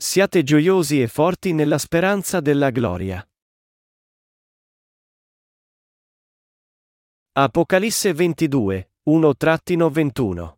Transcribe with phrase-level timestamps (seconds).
[0.00, 3.28] Siate gioiosi e forti nella speranza della gloria.
[7.32, 10.54] Apocalisse 22, 1-21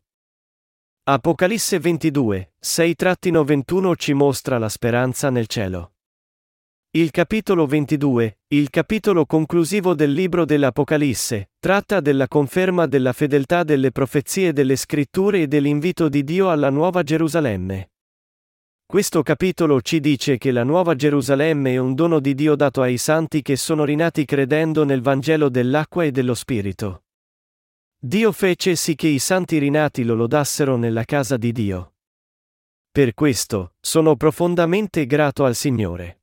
[1.04, 5.94] Apocalisse 22, 6-21 ci mostra la speranza nel cielo.
[6.90, 13.90] Il capitolo 22, il capitolo conclusivo del libro dell'Apocalisse, tratta della conferma della fedeltà delle
[13.90, 17.89] profezie delle scritture e dell'invito di Dio alla Nuova Gerusalemme.
[18.90, 22.98] Questo capitolo ci dice che la Nuova Gerusalemme è un dono di Dio dato ai
[22.98, 27.04] santi che sono rinati credendo nel Vangelo dell'acqua e dello Spirito.
[27.96, 31.92] Dio fece sì che i santi rinati lo lodassero nella casa di Dio.
[32.90, 36.19] Per questo, sono profondamente grato al Signore.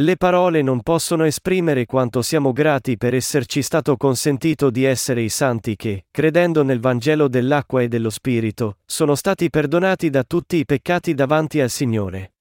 [0.00, 5.28] Le parole non possono esprimere quanto siamo grati per esserci stato consentito di essere i
[5.28, 10.64] santi che, credendo nel Vangelo dell'acqua e dello Spirito, sono stati perdonati da tutti i
[10.64, 12.32] peccati davanti al Signore.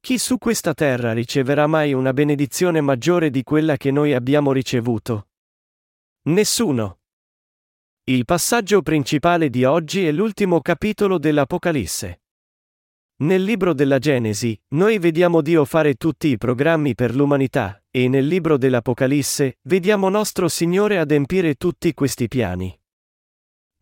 [0.00, 5.28] Chi su questa terra riceverà mai una benedizione maggiore di quella che noi abbiamo ricevuto?
[6.28, 7.00] Nessuno.
[8.04, 12.21] Il passaggio principale di oggi è l'ultimo capitolo dell'Apocalisse.
[13.16, 18.26] Nel libro della Genesi, noi vediamo Dio fare tutti i programmi per l'umanità, e nel
[18.26, 22.76] libro dell'Apocalisse, vediamo nostro Signore adempiere tutti questi piani.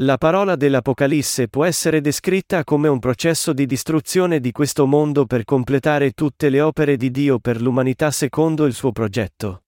[0.03, 5.45] La parola dell'Apocalisse può essere descritta come un processo di distruzione di questo mondo per
[5.45, 9.65] completare tutte le opere di Dio per l'umanità secondo il suo progetto.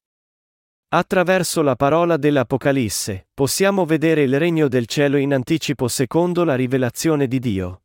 [0.89, 7.27] Attraverso la parola dell'Apocalisse, possiamo vedere il regno del cielo in anticipo secondo la rivelazione
[7.27, 7.82] di Dio.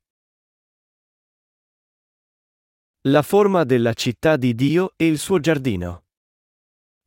[3.02, 6.04] La forma della città di Dio e il suo giardino.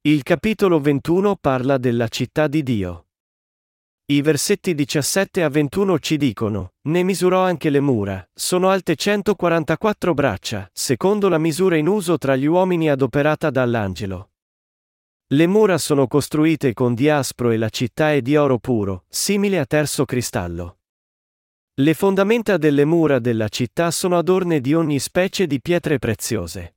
[0.03, 3.09] Il capitolo 21 parla della città di Dio.
[4.07, 10.15] I versetti 17 a 21 ci dicono, ne misurò anche le mura, sono alte 144
[10.15, 14.31] braccia, secondo la misura in uso tra gli uomini adoperata dall'angelo.
[15.27, 19.67] Le mura sono costruite con diaspro e la città è di oro puro, simile a
[19.67, 20.80] terzo cristallo.
[21.81, 26.75] Le fondamenta delle mura della città sono adorne di ogni specie di pietre preziose.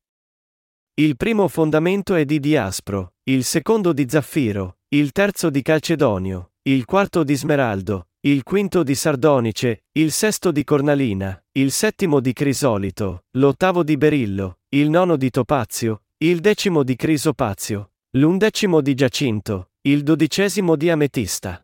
[0.94, 6.86] Il primo fondamento è di diaspro, il secondo di zaffiro, il terzo di calcedonio, il
[6.86, 13.26] quarto di smeraldo, il quinto di sardonice, il sesto di cornalina, il settimo di crisolito,
[13.32, 20.02] l'ottavo di berillo, il nono di topazio, il decimo di crisopazio, l'undecimo di giacinto, il
[20.02, 21.62] dodicesimo di ametista.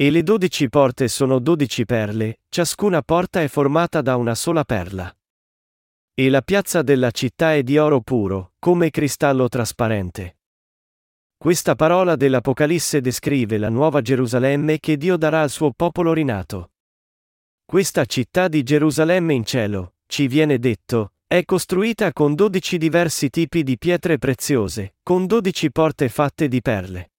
[0.00, 5.12] E le dodici porte sono dodici perle, ciascuna porta è formata da una sola perla.
[6.14, 10.36] E la piazza della città è di oro puro, come cristallo trasparente.
[11.36, 16.70] Questa parola dell'Apocalisse descrive la nuova Gerusalemme che Dio darà al suo popolo rinato.
[17.64, 23.64] Questa città di Gerusalemme in cielo, ci viene detto, è costruita con dodici diversi tipi
[23.64, 27.10] di pietre preziose, con dodici porte fatte di perle.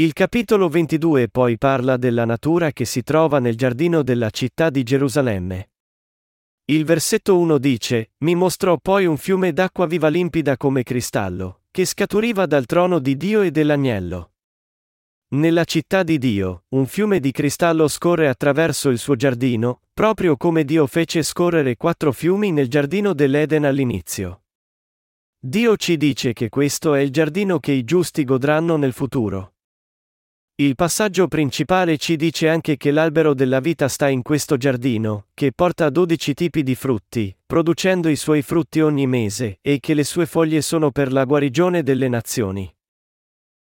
[0.00, 4.84] Il capitolo 22 poi parla della natura che si trova nel giardino della città di
[4.84, 5.70] Gerusalemme.
[6.66, 11.84] Il versetto 1 dice, Mi mostrò poi un fiume d'acqua viva limpida come cristallo, che
[11.84, 14.34] scaturiva dal trono di Dio e dell'agnello.
[15.30, 20.62] Nella città di Dio, un fiume di cristallo scorre attraverso il suo giardino, proprio come
[20.62, 24.44] Dio fece scorrere quattro fiumi nel giardino dell'Eden all'inizio.
[25.40, 29.54] Dio ci dice che questo è il giardino che i giusti godranno nel futuro.
[30.60, 35.52] Il passaggio principale ci dice anche che l'albero della vita sta in questo giardino, che
[35.52, 40.26] porta 12 tipi di frutti, producendo i suoi frutti ogni mese, e che le sue
[40.26, 42.68] foglie sono per la guarigione delle nazioni.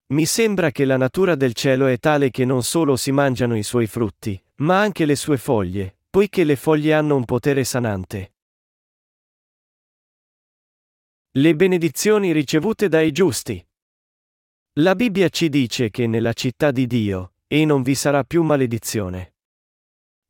[0.09, 3.63] Mi sembra che la natura del cielo è tale che non solo si mangiano i
[3.63, 8.35] suoi frutti, ma anche le sue foglie, poiché le foglie hanno un potere sanante.
[11.31, 13.67] Le benedizioni ricevute dai giusti.
[14.77, 19.35] La Bibbia ci dice che nella città di Dio, e non vi sarà più maledizione.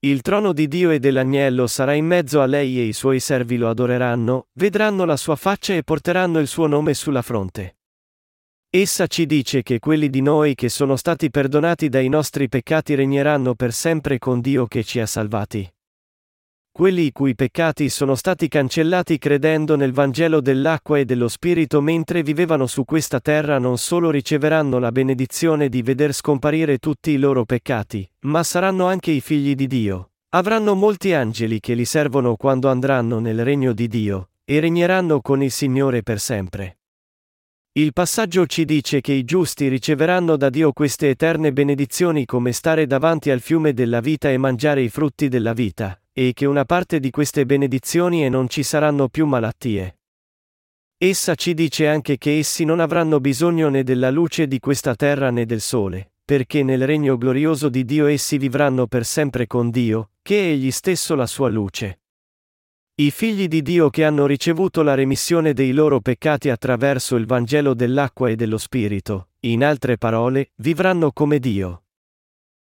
[0.01, 3.57] Il trono di Dio e dell'agnello sarà in mezzo a lei e i suoi servi
[3.57, 7.77] lo adoreranno, vedranno la sua faccia e porteranno il suo nome sulla fronte.
[8.69, 13.55] Essa ci dice che quelli di noi che sono stati perdonati dai nostri peccati regneranno
[13.55, 15.73] per sempre con Dio che ci ha salvati
[16.73, 22.23] quelli i cui peccati sono stati cancellati credendo nel Vangelo dell'acqua e dello Spirito mentre
[22.23, 27.45] vivevano su questa terra non solo riceveranno la benedizione di veder scomparire tutti i loro
[27.45, 30.13] peccati, ma saranno anche i figli di Dio.
[30.31, 35.43] Avranno molti angeli che li servono quando andranno nel regno di Dio, e regneranno con
[35.43, 36.79] il Signore per sempre.
[37.73, 42.87] Il passaggio ci dice che i giusti riceveranno da Dio queste eterne benedizioni come stare
[42.87, 47.01] davanti al fiume della vita e mangiare i frutti della vita, e che una parte
[47.01, 49.99] di queste benedizioni e non ci saranno più malattie.
[50.97, 55.31] Essa ci dice anche che essi non avranno bisogno né della luce di questa terra
[55.31, 60.11] né del sole, perché nel regno glorioso di Dio essi vivranno per sempre con Dio,
[60.23, 62.03] che è egli stesso la sua luce.
[62.95, 67.75] I figli di Dio che hanno ricevuto la remissione dei loro peccati attraverso il Vangelo
[67.75, 71.85] dell'acqua e dello Spirito, in altre parole, vivranno come Dio.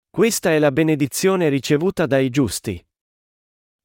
[0.08, 2.84] Questa è la benedizione ricevuta dai giusti.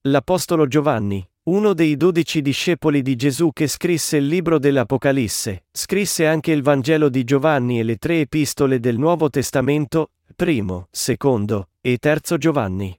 [0.07, 6.51] L'Apostolo Giovanni, uno dei dodici discepoli di Gesù che scrisse il libro dell'Apocalisse, scrisse anche
[6.51, 12.37] il Vangelo di Giovanni e le tre epistole del Nuovo Testamento, primo, secondo e terzo
[12.37, 12.95] Giovanni.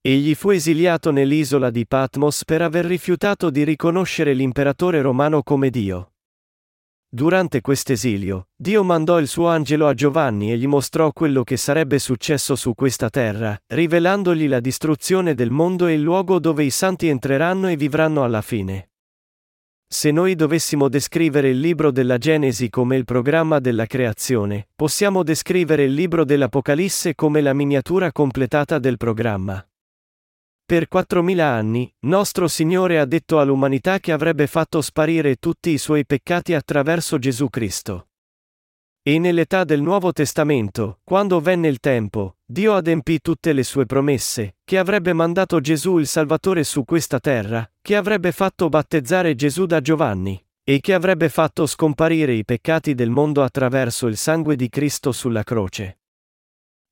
[0.00, 6.12] Egli fu esiliato nell'isola di Patmos per aver rifiutato di riconoscere l'imperatore romano come Dio.
[7.10, 11.98] Durante quest'esilio, Dio mandò il suo angelo a Giovanni e gli mostrò quello che sarebbe
[11.98, 17.08] successo su questa terra, rivelandogli la distruzione del mondo e il luogo dove i santi
[17.08, 18.90] entreranno e vivranno alla fine.
[19.88, 25.84] Se noi dovessimo descrivere il libro della Genesi come il programma della creazione, possiamo descrivere
[25.84, 29.66] il libro dell'Apocalisse come la miniatura completata del programma.
[30.68, 36.04] Per 4.000 anni, nostro Signore ha detto all'umanità che avrebbe fatto sparire tutti i suoi
[36.04, 38.08] peccati attraverso Gesù Cristo.
[39.02, 44.56] E nell'età del Nuovo Testamento, quando venne il tempo, Dio adempì tutte le sue promesse,
[44.62, 49.80] che avrebbe mandato Gesù il Salvatore su questa terra, che avrebbe fatto battezzare Gesù da
[49.80, 55.12] Giovanni, e che avrebbe fatto scomparire i peccati del mondo attraverso il sangue di Cristo
[55.12, 55.97] sulla croce.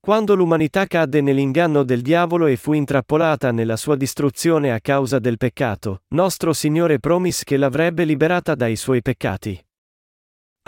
[0.07, 5.37] Quando l'umanità cadde nell'inganno del diavolo e fu intrappolata nella sua distruzione a causa del
[5.37, 9.61] peccato, nostro Signore promise che l'avrebbe liberata dai suoi peccati.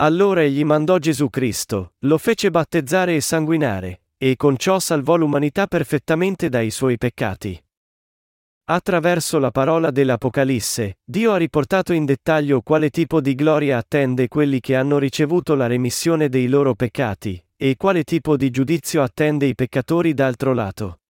[0.01, 5.67] Allora egli mandò Gesù Cristo, lo fece battezzare e sanguinare, e con ciò salvò l'umanità
[5.67, 7.63] perfettamente dai suoi peccati.
[8.65, 14.59] Attraverso la parola dell'Apocalisse, Dio ha riportato in dettaglio quale tipo di gloria attende quelli
[14.59, 19.53] che hanno ricevuto la remissione dei loro peccati, e quale tipo di giudizio attende i
[19.53, 21.01] peccatori d'altro lato.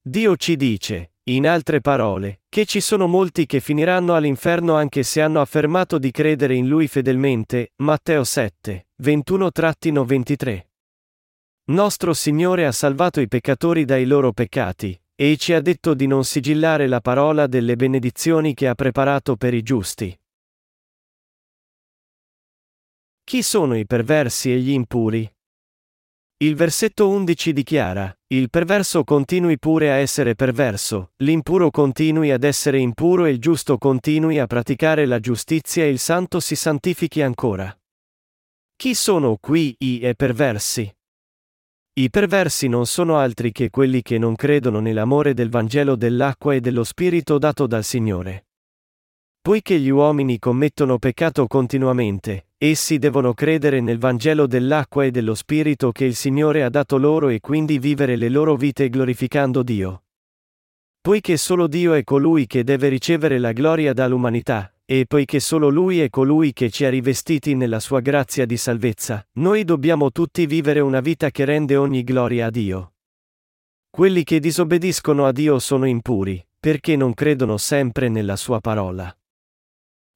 [0.00, 5.20] Dio ci dice, in altre parole, che ci sono molti che finiranno all'inferno anche se
[5.20, 10.66] hanno affermato di credere in Lui fedelmente, Matteo 7, 21-23.
[11.64, 16.24] Nostro Signore ha salvato i peccatori dai loro peccati, e ci ha detto di non
[16.24, 20.18] sigillare la parola delle benedizioni che ha preparato per i giusti.
[23.22, 25.30] Chi sono i perversi e gli impuri?
[26.40, 32.78] Il versetto 11 dichiara, il perverso continui pure a essere perverso, l'impuro continui ad essere
[32.78, 37.76] impuro e il giusto continui a praticare la giustizia e il santo si santifichi ancora.
[38.76, 40.96] Chi sono qui i e perversi?
[41.94, 46.60] I perversi non sono altri che quelli che non credono nell'amore del Vangelo dell'acqua e
[46.60, 48.46] dello Spirito dato dal Signore.
[49.40, 55.92] Poiché gli uomini commettono peccato continuamente, essi devono credere nel Vangelo dell'acqua e dello Spirito
[55.92, 60.02] che il Signore ha dato loro e quindi vivere le loro vite glorificando Dio.
[61.00, 66.00] Poiché solo Dio è colui che deve ricevere la gloria dall'umanità, e poiché solo Lui
[66.00, 70.80] è colui che ci ha rivestiti nella sua grazia di salvezza, noi dobbiamo tutti vivere
[70.80, 72.94] una vita che rende ogni gloria a Dio.
[73.90, 79.17] Quelli che disobbediscono a Dio sono impuri, perché non credono sempre nella sua parola.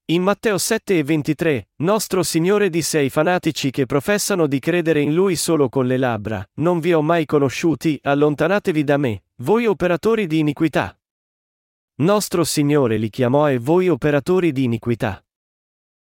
[0.07, 5.15] In Matteo 7 e 23, nostro Signore disse ai fanatici che professano di credere in
[5.15, 10.27] Lui solo con le labbra, Non vi ho mai conosciuti, allontanatevi da me, voi operatori
[10.27, 10.99] di iniquità.
[12.01, 15.25] Nostro Signore li chiamò e voi operatori di iniquità.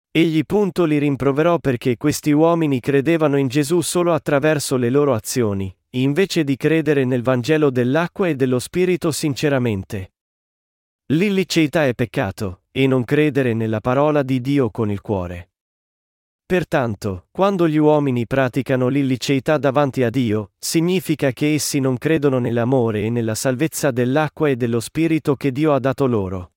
[0.09, 5.73] Egli punto li rimproverò perché questi uomini credevano in Gesù solo attraverso le loro azioni,
[5.91, 10.13] invece di credere nel Vangelo dell'acqua e dello Spirito sinceramente.
[11.13, 15.51] L'illiceità è peccato, e non credere nella parola di Dio con il cuore.
[16.44, 23.03] Pertanto, quando gli uomini praticano l'illiceità davanti a Dio, significa che essi non credono nell'amore
[23.03, 26.53] e nella salvezza dell'acqua e dello Spirito che Dio ha dato loro.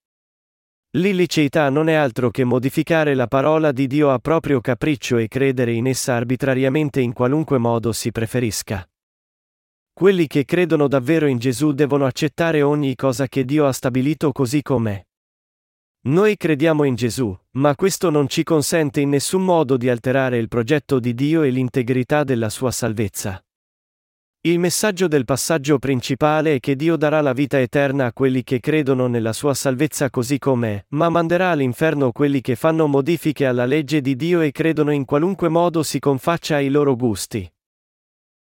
[0.97, 5.73] L'illiceità non è altro che modificare la parola di Dio a proprio capriccio e credere
[5.73, 8.89] in essa arbitrariamente in qualunque modo si preferisca.
[9.93, 14.63] Quelli che credono davvero in Gesù devono accettare ogni cosa che Dio ha stabilito così
[14.63, 15.03] com'è.
[16.07, 20.47] Noi crediamo in Gesù, ma questo non ci consente in nessun modo di alterare il
[20.47, 23.45] progetto di Dio e l'integrità della sua salvezza.
[24.43, 28.61] Il messaggio del passaggio principale è che Dio darà la vita eterna a quelli che
[28.61, 34.01] credono nella sua salvezza così com'è, ma manderà all'inferno quelli che fanno modifiche alla legge
[34.01, 37.53] di Dio e credono in qualunque modo si confaccia ai loro gusti.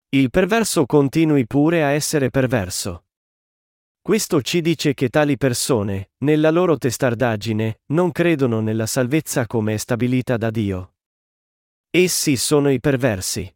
[0.09, 3.05] Il perverso continui pure a essere perverso.
[4.03, 9.77] Questo ci dice che tali persone, nella loro testardaggine, non credono nella salvezza come è
[9.77, 10.95] stabilita da Dio.
[11.89, 13.49] Essi sono i perversi.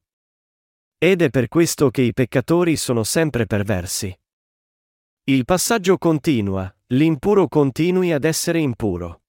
[0.97, 4.17] Ed è per questo che i peccatori sono sempre perversi.
[5.25, 9.23] Il passaggio continua, l'impuro continui ad essere impuro.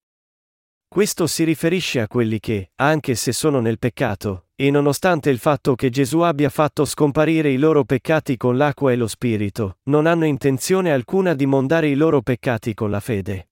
[0.88, 5.74] Questo si riferisce a quelli che, anche se sono nel peccato, e nonostante il fatto
[5.74, 10.24] che Gesù abbia fatto scomparire i loro peccati con l'acqua e lo Spirito, non hanno
[10.24, 13.50] intenzione alcuna di mondare i loro peccati con la fede.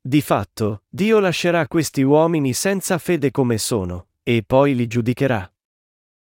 [0.00, 5.52] Di fatto, Dio lascerà questi uomini senza fede come sono, e poi li giudicherà.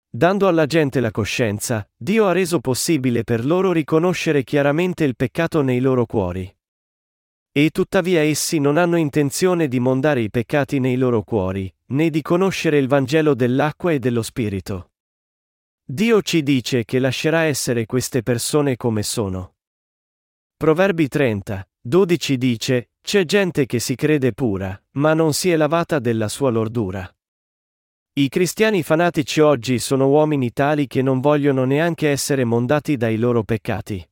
[0.09, 5.63] Dando alla gente la coscienza, Dio ha reso possibile per loro riconoscere chiaramente il peccato
[5.63, 6.56] nei loro cuori.
[7.57, 12.21] E tuttavia essi non hanno intenzione di mondare i peccati nei loro cuori, né di
[12.21, 14.91] conoscere il Vangelo dell'acqua e dello Spirito.
[15.83, 19.55] Dio ci dice che lascerà essere queste persone come sono.
[20.55, 25.99] Proverbi 30, 12 dice, c'è gente che si crede pura, ma non si è lavata
[25.99, 27.11] della sua lordura.
[28.19, 33.45] I cristiani fanatici oggi sono uomini tali che non vogliono neanche essere mondati dai loro
[33.45, 34.07] peccati.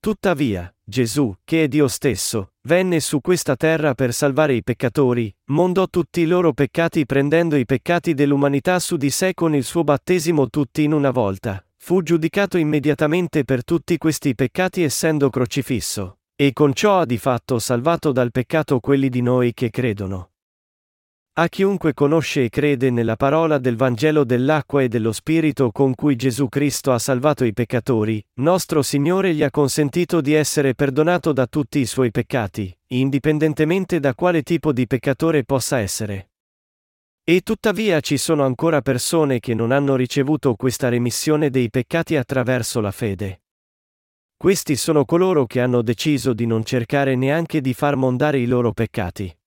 [0.00, 5.88] Tuttavia, Gesù, che è Dio stesso, venne su questa terra per salvare i peccatori, mondò
[5.88, 10.48] tutti i loro peccati prendendo i peccati dell'umanità su di sé con il suo battesimo
[10.48, 16.74] tutti in una volta, fu giudicato immediatamente per tutti questi peccati essendo crocifisso, e con
[16.74, 20.30] ciò ha di fatto salvato dal peccato quelli di noi che credono.
[21.38, 26.16] A chiunque conosce e crede nella parola del Vangelo dell'acqua e dello Spirito con cui
[26.16, 31.46] Gesù Cristo ha salvato i peccatori, nostro Signore gli ha consentito di essere perdonato da
[31.46, 36.30] tutti i suoi peccati, indipendentemente da quale tipo di peccatore possa essere.
[37.22, 42.80] E tuttavia ci sono ancora persone che non hanno ricevuto questa remissione dei peccati attraverso
[42.80, 43.42] la fede.
[44.36, 48.72] Questi sono coloro che hanno deciso di non cercare neanche di far mondare i loro
[48.72, 49.37] peccati.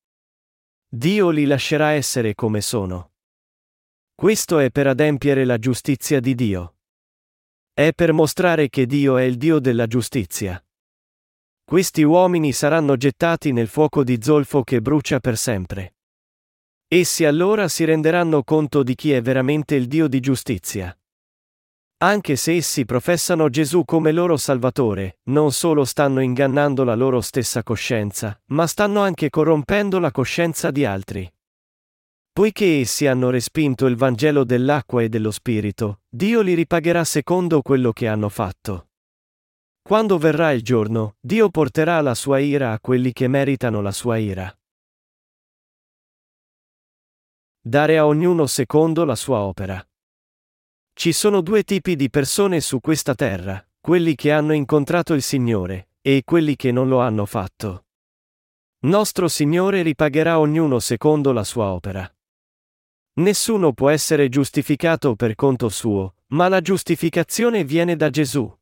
[0.94, 3.14] Dio li lascerà essere come sono.
[4.14, 6.80] Questo è per adempiere la giustizia di Dio.
[7.72, 10.62] È per mostrare che Dio è il Dio della giustizia.
[11.64, 15.96] Questi uomini saranno gettati nel fuoco di zolfo che brucia per sempre.
[16.90, 20.94] Essi allora si renderanno conto di chi è veramente il Dio di giustizia.
[22.04, 27.62] Anche se essi professano Gesù come loro Salvatore, non solo stanno ingannando la loro stessa
[27.62, 31.32] coscienza, ma stanno anche corrompendo la coscienza di altri.
[32.32, 37.92] Poiché essi hanno respinto il Vangelo dell'acqua e dello Spirito, Dio li ripagherà secondo quello
[37.92, 38.88] che hanno fatto.
[39.84, 44.18] Quando verrà il giorno, Dio porterà la sua ira a quelli che meritano la sua
[44.18, 44.52] ira.
[47.64, 49.86] Dare a ognuno secondo la sua opera.
[51.02, 55.88] Ci sono due tipi di persone su questa terra, quelli che hanno incontrato il Signore,
[56.00, 57.86] e quelli che non lo hanno fatto.
[58.82, 62.08] Nostro Signore ripagherà ognuno secondo la sua opera.
[63.14, 68.56] Nessuno può essere giustificato per conto suo, ma la giustificazione viene da Gesù.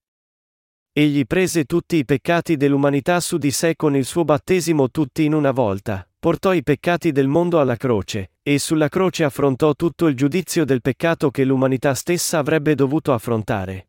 [0.93, 5.33] Egli prese tutti i peccati dell'umanità su di sé con il suo battesimo tutti in
[5.33, 10.15] una volta, portò i peccati del mondo alla croce, e sulla croce affrontò tutto il
[10.15, 13.87] giudizio del peccato che l'umanità stessa avrebbe dovuto affrontare.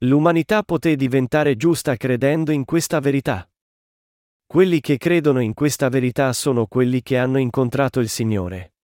[0.00, 3.48] L'umanità poté diventare giusta credendo in questa verità.
[4.46, 8.74] Quelli che credono in questa verità sono quelli che hanno incontrato il Signore.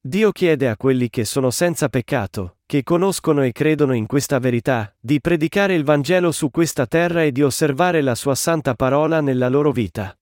[0.00, 4.94] Dio chiede a quelli che sono senza peccato, che conoscono e credono in questa verità,
[4.98, 9.50] di predicare il Vangelo su questa terra e di osservare la sua santa parola nella
[9.50, 10.14] loro vita.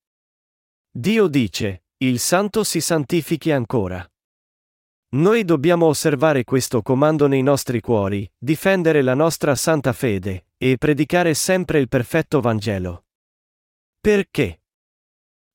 [0.90, 4.08] Dio dice, il santo si santifichi ancora.
[5.10, 11.34] Noi dobbiamo osservare questo comando nei nostri cuori, difendere la nostra santa fede, e predicare
[11.34, 13.04] sempre il perfetto Vangelo.
[14.00, 14.62] Perché?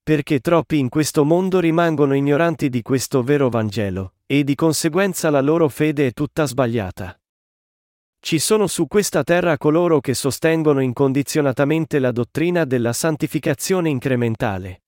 [0.01, 5.41] Perché troppi in questo mondo rimangono ignoranti di questo vero Vangelo, e di conseguenza la
[5.41, 7.19] loro fede è tutta sbagliata.
[8.19, 14.82] Ci sono su questa terra coloro che sostengono incondizionatamente la dottrina della santificazione incrementale.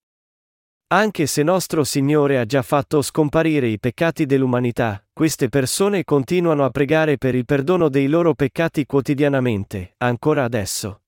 [0.88, 6.70] Anche se nostro Signore ha già fatto scomparire i peccati dell'umanità, queste persone continuano a
[6.70, 11.02] pregare per il perdono dei loro peccati quotidianamente, ancora adesso.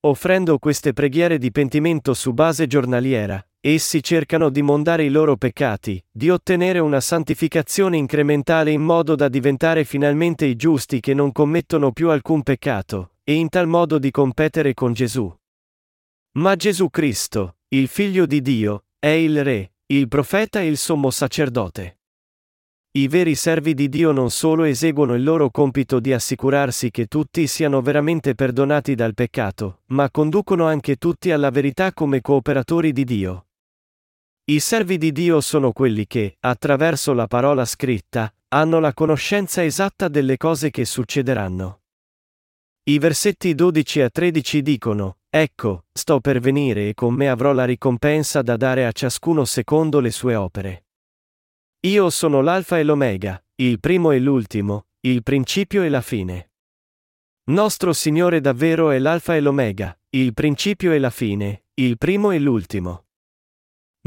[0.00, 6.04] Offrendo queste preghiere di pentimento su base giornaliera, essi cercano di mondare i loro peccati,
[6.10, 11.92] di ottenere una santificazione incrementale in modo da diventare finalmente i giusti che non commettono
[11.92, 15.32] più alcun peccato, e in tal modo di competere con Gesù.
[16.32, 21.08] Ma Gesù Cristo, il Figlio di Dio, è il Re, il profeta e il sommo
[21.10, 22.00] sacerdote.
[22.98, 27.46] I veri servi di Dio non solo eseguono il loro compito di assicurarsi che tutti
[27.46, 33.46] siano veramente perdonati dal peccato, ma conducono anche tutti alla verità come cooperatori di Dio.
[34.46, 40.08] I servi di Dio sono quelli che, attraverso la parola scritta, hanno la conoscenza esatta
[40.08, 41.82] delle cose che succederanno.
[42.82, 47.64] I versetti 12 a 13 dicono, Ecco, sto per venire e con me avrò la
[47.64, 50.86] ricompensa da dare a ciascuno secondo le sue opere.
[51.86, 56.50] Io sono l'Alfa e l'Omega, il primo e l'ultimo, il principio e la fine.
[57.50, 62.40] Nostro Signore davvero è l'Alfa e l'Omega, il principio e la fine, il primo e
[62.40, 63.04] l'ultimo.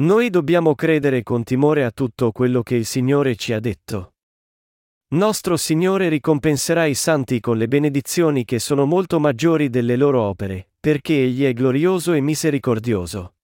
[0.01, 4.12] Noi dobbiamo credere con timore a tutto quello che il Signore ci ha detto.
[5.13, 10.69] Nostro Signore ricompenserà i santi con le benedizioni che sono molto maggiori delle loro opere,
[10.79, 13.35] perché Egli è glorioso e misericordioso.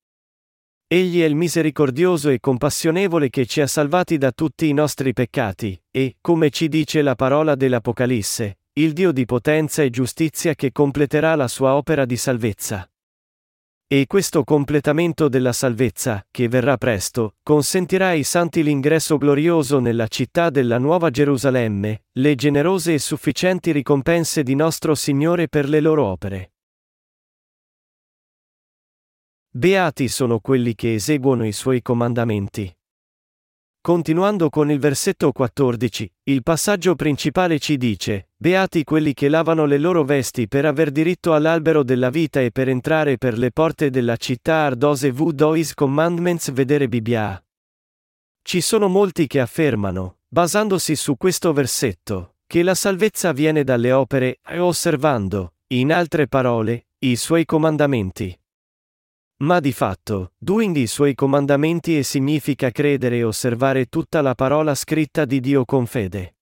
[0.88, 5.80] Egli è il misericordioso e compassionevole che ci ha salvati da tutti i nostri peccati,
[5.92, 11.36] e, come ci dice la parola dell'Apocalisse, il Dio di potenza e giustizia che completerà
[11.36, 12.90] la sua opera di salvezza.
[13.91, 20.51] E questo completamento della salvezza, che verrà presto, consentirà ai santi l'ingresso glorioso nella città
[20.51, 26.51] della Nuova Gerusalemme, le generose e sufficienti ricompense di nostro Signore per le loro opere.
[29.50, 32.79] Beati sono quelli che eseguono i suoi comandamenti.
[33.82, 39.78] Continuando con il versetto 14, il passaggio principale ci dice, Beati quelli che lavano le
[39.78, 44.18] loro vesti per aver diritto all'albero della vita e per entrare per le porte della
[44.18, 47.42] città ardose v dois commandments vedere Bibbia.
[48.42, 54.40] Ci sono molti che affermano, basandosi su questo versetto, che la salvezza viene dalle opere
[54.46, 58.38] e osservando, in altre parole, i suoi comandamenti.
[59.41, 64.75] Ma di fatto, doing i suoi comandamenti e significa credere e osservare tutta la parola
[64.75, 66.36] scritta di Dio con fede.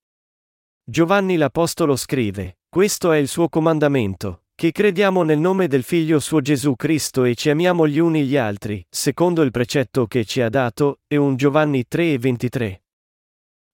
[0.84, 6.42] Giovanni l'Apostolo scrive, questo è il suo comandamento, che crediamo nel nome del Figlio suo
[6.42, 10.50] Gesù Cristo e ci amiamo gli uni gli altri, secondo il precetto che ci ha
[10.50, 12.84] dato, e un Giovanni 3 e 23.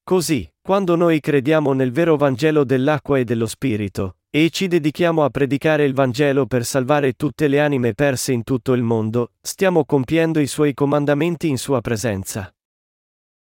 [0.03, 5.30] Così, quando noi crediamo nel vero Vangelo dell'acqua e dello Spirito, e ci dedichiamo a
[5.30, 10.39] predicare il Vangelo per salvare tutte le anime perse in tutto il mondo, stiamo compiendo
[10.39, 12.52] i suoi comandamenti in sua presenza.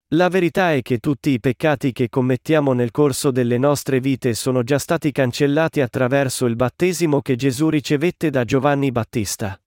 [0.10, 4.62] La verità è che tutti i peccati che commettiamo nel corso delle nostre vite sono
[4.62, 9.60] già stati cancellati attraverso il battesimo che Gesù ricevette da Giovanni Battista.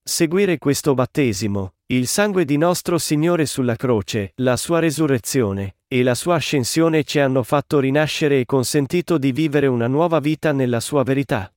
[0.00, 6.14] Seguire questo battesimo, il sangue di nostro Signore sulla croce, la sua resurrezione, e la
[6.14, 11.02] sua ascensione ci hanno fatto rinascere e consentito di vivere una nuova vita nella sua
[11.02, 11.52] verità.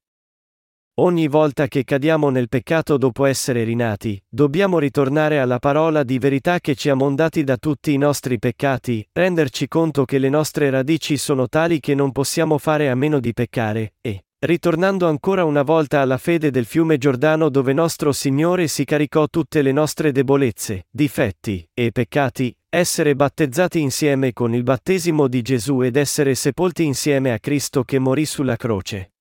[0.95, 6.59] Ogni volta che cadiamo nel peccato dopo essere rinati, dobbiamo ritornare alla parola di verità
[6.59, 11.15] che ci ha mondati da tutti i nostri peccati, renderci conto che le nostre radici
[11.15, 16.01] sono tali che non possiamo fare a meno di peccare, e, ritornando ancora una volta
[16.01, 21.65] alla fede del fiume Giordano dove nostro Signore si caricò tutte le nostre debolezze, difetti
[21.73, 27.39] e peccati, essere battezzati insieme con il battesimo di Gesù ed essere sepolti insieme a
[27.39, 29.12] Cristo che morì sulla croce.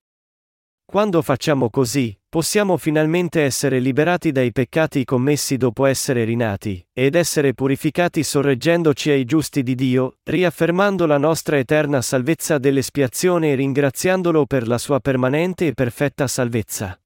[0.85, 7.53] Quando facciamo così, possiamo finalmente essere liberati dai peccati commessi dopo essere rinati, ed essere
[7.53, 14.67] purificati sorreggendoci ai giusti di Dio, riaffermando la nostra eterna salvezza dell'espiazione e ringraziandolo per
[14.67, 16.99] la sua permanente e perfetta salvezza.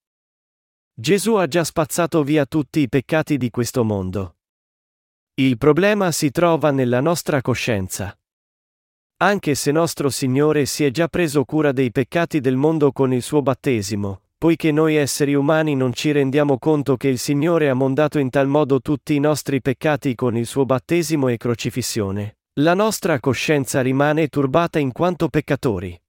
[0.93, 4.37] Gesù ha già spazzato via tutti i peccati di questo mondo.
[5.35, 8.17] Il problema si trova nella nostra coscienza.
[9.19, 13.23] Anche se nostro Signore si è già preso cura dei peccati del mondo con il
[13.23, 18.19] suo battesimo, poiché noi esseri umani non ci rendiamo conto che il Signore ha mondato
[18.19, 23.19] in tal modo tutti i nostri peccati con il suo battesimo e crocifissione, la nostra
[23.19, 25.99] coscienza rimane turbata in quanto peccatori.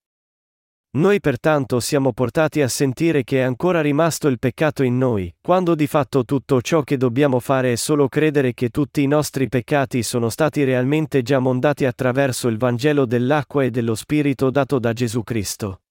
[0.90, 5.74] Noi pertanto siamo portati a sentire che è ancora rimasto il peccato in noi, quando
[5.74, 10.02] di fatto tutto ciò che dobbiamo fare è solo credere che tutti i nostri peccati
[10.02, 15.22] sono stati realmente già mondati attraverso il Vangelo dell'acqua e dello Spirito dato da Gesù
[15.22, 15.82] Cristo.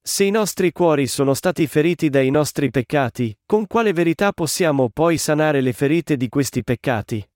[0.00, 5.18] Se i nostri cuori sono stati feriti dai nostri peccati, con quale verità possiamo poi
[5.18, 7.26] sanare le ferite di questi peccati?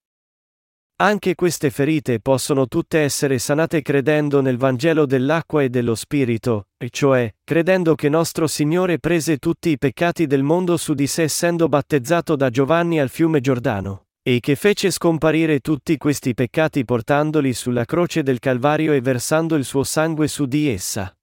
[1.00, 6.90] Anche queste ferite possono tutte essere sanate credendo nel Vangelo dell'acqua e dello Spirito, e
[6.90, 11.68] cioè, credendo che nostro Signore prese tutti i peccati del mondo su di sé essendo
[11.68, 17.84] battezzato da Giovanni al fiume Giordano, e che fece scomparire tutti questi peccati portandoli sulla
[17.84, 21.16] croce del Calvario e versando il suo sangue su di essa.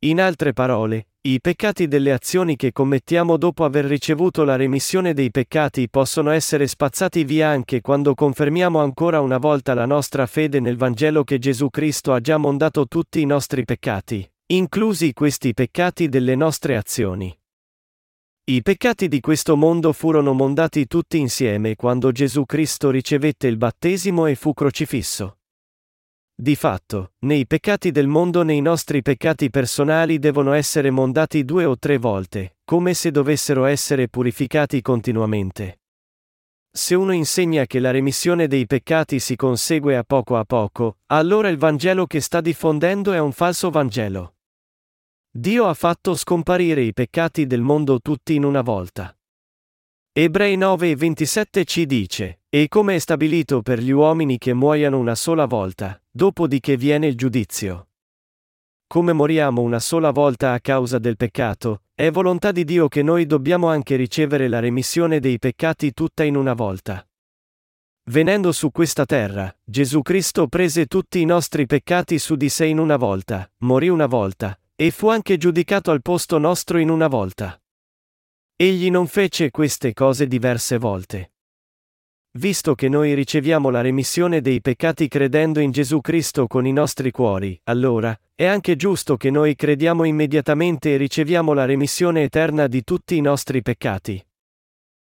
[0.00, 5.30] In altre parole, I peccati delle azioni che commettiamo dopo aver ricevuto la remissione dei
[5.30, 10.76] peccati possono essere spazzati via anche quando confermiamo ancora una volta la nostra fede nel
[10.76, 16.34] Vangelo che Gesù Cristo ha già mondato tutti i nostri peccati, inclusi questi peccati delle
[16.34, 17.32] nostre azioni.
[18.46, 24.26] I peccati di questo mondo furono mondati tutti insieme quando Gesù Cristo ricevette il battesimo
[24.26, 25.36] e fu crocifisso.
[26.42, 31.78] Di fatto, nei peccati del mondo nei nostri peccati personali devono essere mondati due o
[31.78, 35.82] tre volte, come se dovessero essere purificati continuamente.
[36.68, 41.48] Se uno insegna che la remissione dei peccati si consegue a poco a poco, allora
[41.48, 44.34] il Vangelo che sta diffondendo è un falso Vangelo.
[45.30, 49.16] Dio ha fatto scomparire i peccati del mondo tutti in una volta.
[50.14, 55.46] Ebrei 9:27 ci dice, e come è stabilito per gli uomini che muoiano una sola
[55.46, 57.88] volta, dopodiché viene il giudizio.
[58.86, 63.24] Come moriamo una sola volta a causa del peccato, è volontà di Dio che noi
[63.24, 67.08] dobbiamo anche ricevere la remissione dei peccati tutta in una volta.
[68.10, 72.78] Venendo su questa terra, Gesù Cristo prese tutti i nostri peccati su di sé in
[72.78, 77.61] una volta, morì una volta, e fu anche giudicato al posto nostro in una volta.
[78.62, 81.32] Egli non fece queste cose diverse volte.
[82.38, 87.10] Visto che noi riceviamo la remissione dei peccati credendo in Gesù Cristo con i nostri
[87.10, 92.84] cuori, allora, è anche giusto che noi crediamo immediatamente e riceviamo la remissione eterna di
[92.84, 94.24] tutti i nostri peccati.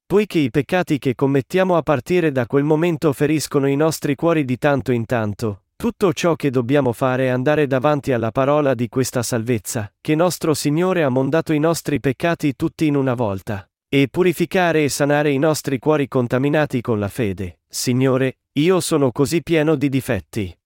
[0.06, 4.56] Poiché i peccati che commettiamo a partire da quel momento feriscono i nostri cuori di
[4.56, 9.22] tanto in tanto, tutto ciò che dobbiamo fare è andare davanti alla parola di questa
[9.22, 14.82] salvezza, che nostro Signore ha mondato i nostri peccati tutti in una volta e purificare
[14.82, 17.60] e sanare i nostri cuori contaminati con la fede.
[17.68, 20.58] Signore, io sono così pieno di difetti.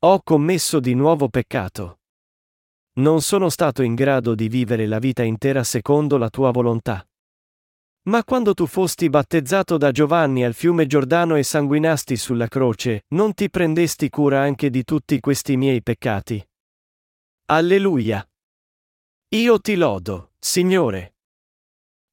[0.00, 2.00] Ho commesso di nuovo peccato.
[2.98, 7.06] Non sono stato in grado di vivere la vita intera secondo la tua volontà.
[8.06, 13.34] Ma quando tu fosti battezzato da Giovanni al fiume Giordano e sanguinasti sulla croce, non
[13.34, 16.44] ti prendesti cura anche di tutti questi miei peccati.
[17.46, 18.24] Alleluia.
[19.30, 21.16] Io ti lodo, Signore.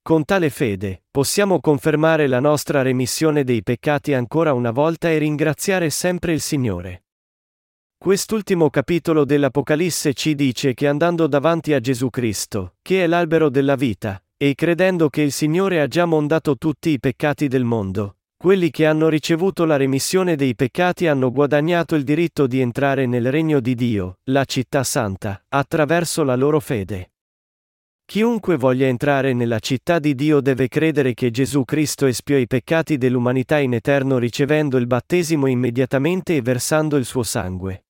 [0.02, 5.90] Con tale fede, possiamo confermare la nostra remissione dei peccati ancora una volta e ringraziare
[5.90, 7.04] sempre il Signore.
[7.96, 13.76] Quest'ultimo capitolo dell'Apocalisse ci dice che andando davanti a Gesù Cristo, che è l'albero della
[13.76, 18.68] vita, e credendo che il Signore ha già mondato tutti i peccati del mondo, quelli
[18.68, 23.58] che hanno ricevuto la remissione dei peccati hanno guadagnato il diritto di entrare nel regno
[23.60, 27.12] di Dio, la città santa, attraverso la loro fede.
[28.04, 32.98] Chiunque voglia entrare nella città di Dio deve credere che Gesù Cristo espiò i peccati
[32.98, 37.83] dell'umanità in eterno ricevendo il battesimo immediatamente e versando il suo sangue.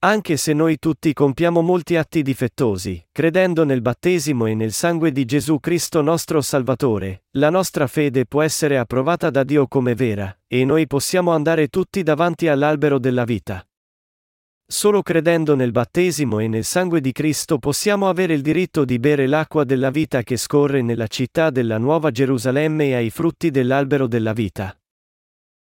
[0.00, 5.24] Anche se noi tutti compiamo molti atti difettosi, credendo nel battesimo e nel sangue di
[5.24, 10.66] Gesù Cristo nostro Salvatore, la nostra fede può essere approvata da Dio come vera, e
[10.66, 13.66] noi possiamo andare tutti davanti all'albero della vita.
[14.68, 19.26] Solo credendo nel battesimo e nel sangue di Cristo possiamo avere il diritto di bere
[19.26, 24.32] l'acqua della vita che scorre nella città della Nuova Gerusalemme e ai frutti dell'albero della
[24.32, 24.76] vita.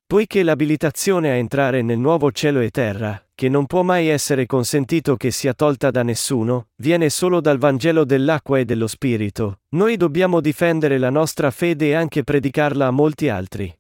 [0.05, 5.15] Poiché l'abilitazione a entrare nel nuovo cielo e terra, che non può mai essere consentito
[5.15, 10.41] che sia tolta da nessuno, viene solo dal Vangelo dell'acqua e dello Spirito, noi dobbiamo
[10.41, 13.71] difendere la nostra fede e anche predicarla a molti altri.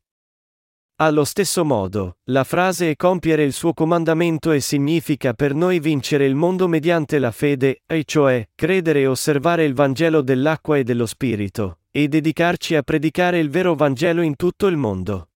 [0.97, 6.27] Allo stesso modo, la frase è compiere il suo comandamento e significa per noi vincere
[6.27, 11.07] il mondo mediante la fede, e cioè, credere e osservare il Vangelo dell'acqua e dello
[11.07, 15.29] Spirito, e dedicarci a predicare il vero Vangelo in tutto il mondo.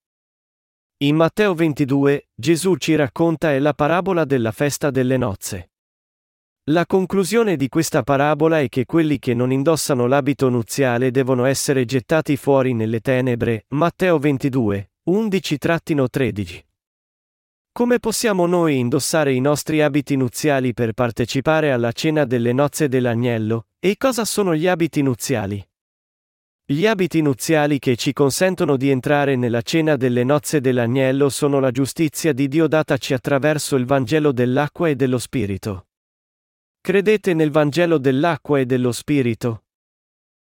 [1.03, 5.71] In Matteo 22, Gesù ci racconta è la parabola della festa delle nozze.
[6.65, 11.85] La conclusione di questa parabola è che quelli che non indossano l'abito nuziale devono essere
[11.85, 16.59] gettati fuori nelle tenebre, Matteo 22, 11-13.
[17.71, 23.69] Come possiamo noi indossare i nostri abiti nuziali per partecipare alla cena delle nozze dell'agnello,
[23.79, 25.67] e cosa sono gli abiti nuziali?
[26.71, 31.69] Gli abiti nuziali che ci consentono di entrare nella cena delle nozze dell'agnello sono la
[31.69, 35.87] giustizia di Dio dataci attraverso il Vangelo dell'acqua e dello Spirito.
[36.79, 39.65] Credete nel Vangelo dell'acqua e dello Spirito?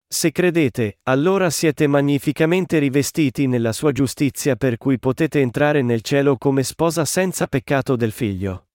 [0.06, 6.36] Se credete, allora siete magnificamente rivestiti nella sua giustizia per cui potete entrare nel cielo
[6.36, 8.66] come sposa senza peccato del figlio.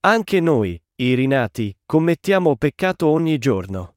[0.00, 3.94] Anche noi, i rinati, commettiamo peccato ogni giorno.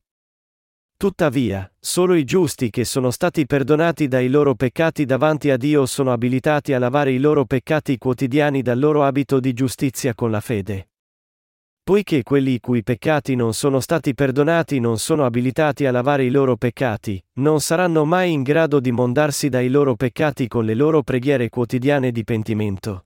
[0.97, 6.13] Tuttavia, solo i giusti che sono stati perdonati dai loro peccati davanti a Dio sono
[6.13, 10.87] abilitati a lavare i loro peccati quotidiani dal loro abito di giustizia con la fede.
[11.83, 16.31] poiché quelli i cui peccati non sono stati perdonati non sono abilitati a lavare i
[16.31, 21.03] loro peccati, non saranno mai in grado di mondarsi dai loro peccati con le loro
[21.03, 23.05] preghiere quotidiane di pentimento.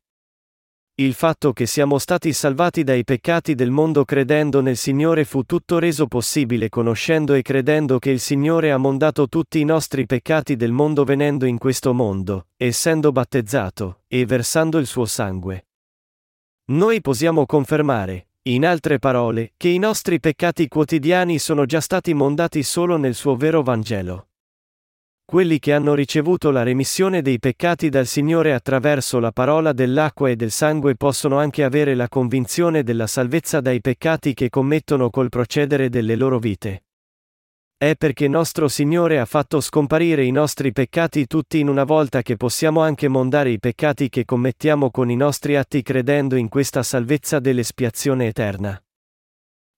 [0.99, 5.79] Il fatto che siamo stati salvati dai peccati del mondo credendo nel Signore fu tutto
[5.79, 10.73] reso possibile conoscendo e credendo che il Signore ha mondato tutti i nostri peccati del
[10.73, 15.67] mondo venendo in questo mondo, essendo battezzato, e versando il suo sangue.
[16.71, 22.61] Noi possiamo confermare, in altre parole, che i nostri peccati quotidiani sono già stati mondati
[22.61, 24.28] solo nel suo vero Vangelo.
[25.29, 30.35] Quelli che hanno ricevuto la remissione dei peccati dal Signore attraverso la parola dell'acqua e
[30.35, 35.89] del sangue possono anche avere la convinzione della salvezza dai peccati che commettono col procedere
[35.89, 36.85] delle loro vite.
[37.77, 42.35] È perché nostro Signore ha fatto scomparire i nostri peccati tutti in una volta che
[42.35, 47.37] possiamo anche mondare i peccati che commettiamo con i nostri atti credendo in questa salvezza
[47.37, 48.81] dell'espiazione eterna.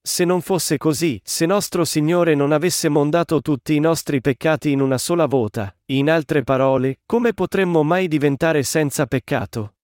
[0.04, 4.82] Se non fosse così, se nostro Signore non avesse mondato tutti i nostri peccati in
[4.82, 9.76] una sola vota, in altre parole, come potremmo mai diventare senza peccato?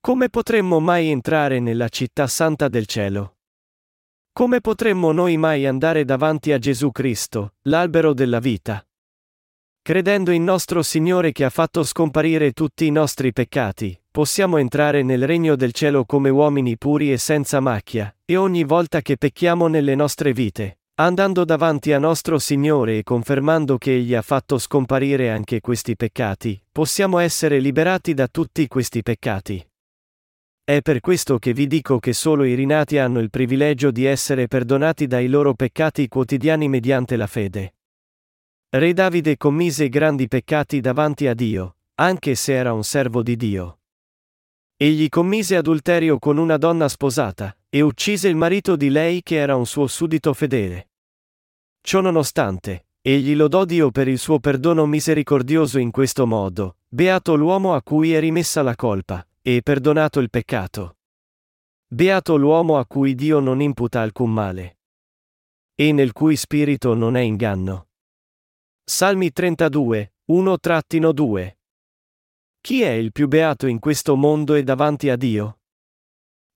[0.00, 3.38] Come potremmo mai entrare nella città santa del cielo?
[4.32, 8.85] Come potremmo noi mai andare davanti a Gesù Cristo, l'albero della vita?
[9.86, 15.24] Credendo in nostro Signore che ha fatto scomparire tutti i nostri peccati, possiamo entrare nel
[15.28, 19.94] regno del cielo come uomini puri e senza macchia, e ogni volta che pecchiamo nelle
[19.94, 25.60] nostre vite, andando davanti a nostro Signore e confermando che Egli ha fatto scomparire anche
[25.60, 29.64] questi peccati, possiamo essere liberati da tutti questi peccati.
[30.64, 34.48] È per questo che vi dico che solo i rinati hanno il privilegio di essere
[34.48, 37.75] perdonati dai loro peccati quotidiani mediante la fede.
[38.68, 43.78] Re Davide commise grandi peccati davanti a Dio, anche se era un servo di Dio.
[44.76, 49.54] Egli commise adulterio con una donna sposata, e uccise il marito di lei che era
[49.54, 50.90] un suo suddito fedele.
[51.80, 57.82] Ciononostante, egli lodò Dio per il suo perdono misericordioso in questo modo, beato l'uomo a
[57.82, 60.96] cui è rimessa la colpa, e perdonato il peccato.
[61.86, 64.78] Beato l'uomo a cui Dio non imputa alcun male.
[65.72, 67.86] E nel cui spirito non è inganno.
[68.88, 71.56] Salmi 32, 1-2
[72.60, 75.58] chi è il più beato in questo mondo e davanti a Dio?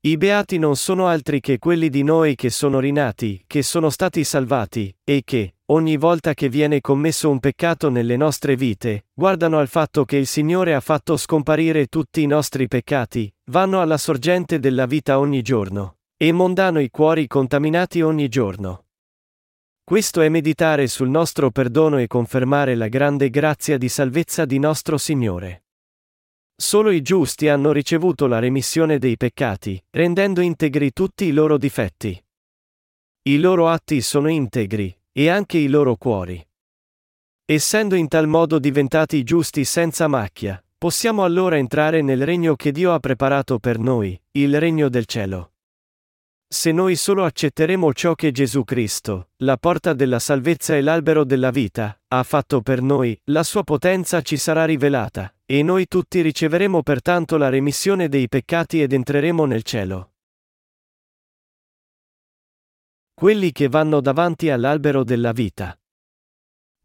[0.03, 4.23] I beati non sono altri che quelli di noi che sono rinati, che sono stati
[4.23, 9.67] salvati, e che, ogni volta che viene commesso un peccato nelle nostre vite, guardano al
[9.67, 14.87] fatto che il Signore ha fatto scomparire tutti i nostri peccati, vanno alla sorgente della
[14.87, 18.85] vita ogni giorno, e mondano i cuori contaminati ogni giorno.
[19.91, 24.99] Questo è meditare sul nostro perdono e confermare la grande grazia di salvezza di nostro
[24.99, 25.65] Signore.
[26.55, 32.25] Solo i giusti hanno ricevuto la remissione dei peccati, rendendo integri tutti i loro difetti.
[33.23, 36.41] I loro atti sono integri, e anche i loro cuori.
[37.45, 42.93] Essendo in tal modo diventati giusti senza macchia, possiamo allora entrare nel regno che Dio
[42.93, 45.55] ha preparato per noi, il regno del cielo.
[46.53, 51.53] Se noi solo accetteremo ciò che Gesù Cristo, la porta della salvezza e l'albero della
[51.53, 56.83] vita, ha fatto per noi, la sua potenza ci sarà rivelata, e noi tutti riceveremo
[56.83, 60.15] pertanto la remissione dei peccati ed entreremo nel cielo.
[63.15, 65.79] Quelli che vanno davanti all'albero della vita.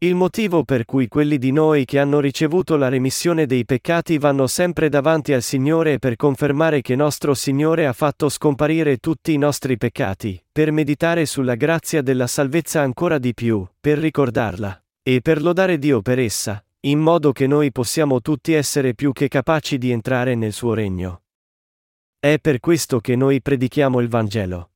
[0.00, 4.46] Il motivo per cui quelli di noi che hanno ricevuto la remissione dei peccati vanno
[4.46, 9.38] sempre davanti al Signore è per confermare che nostro Signore ha fatto scomparire tutti i
[9.38, 15.40] nostri peccati, per meditare sulla grazia della salvezza ancora di più, per ricordarla, e per
[15.40, 19.92] lodare Dio per essa, in modo che noi possiamo tutti essere più che capaci di
[19.92, 21.22] entrare nel suo regno.
[22.18, 24.72] È per questo che noi predichiamo il Vangelo.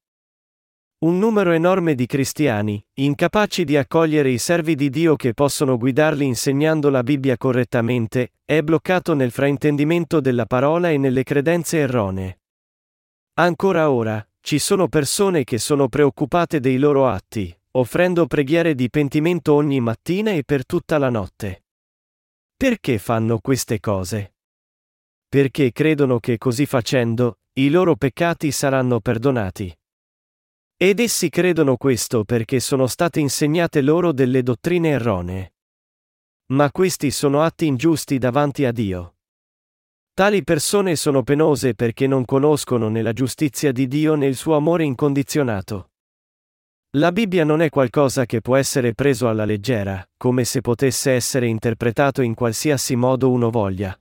[1.03, 6.27] Un numero enorme di cristiani, incapaci di accogliere i servi di Dio che possono guidarli
[6.27, 12.41] insegnando la Bibbia correttamente, è bloccato nel fraintendimento della parola e nelle credenze erronee.
[13.39, 19.55] Ancora ora, ci sono persone che sono preoccupate dei loro atti, offrendo preghiere di pentimento
[19.55, 21.65] ogni mattina e per tutta la notte.
[22.55, 24.35] Perché fanno queste cose?
[25.27, 29.75] Perché credono che così facendo, i loro peccati saranno perdonati.
[30.83, 35.53] Ed essi credono questo perché sono state insegnate loro delle dottrine erronee.
[36.53, 39.16] Ma questi sono atti ingiusti davanti a Dio.
[40.14, 44.57] Tali persone sono penose perché non conoscono né la giustizia di Dio né il suo
[44.57, 45.90] amore incondizionato.
[46.93, 51.47] La Bibbia non è qualcosa che può essere preso alla leggera, come se potesse essere
[51.47, 53.95] interpretato in qualsiasi modo uno voglia.